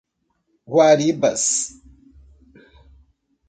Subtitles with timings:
[0.71, 1.49] Guaribas